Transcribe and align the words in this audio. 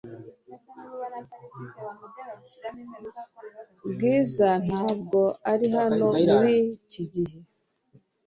Bwiza 3.91 4.49
ntabwo 4.65 5.19
ari 5.51 5.67
hano 5.77 6.07
muri 6.27 6.55
iki 6.75 7.03
gihe. 7.13 7.37